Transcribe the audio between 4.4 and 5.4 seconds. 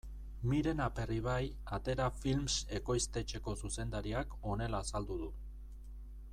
honela azaldu du.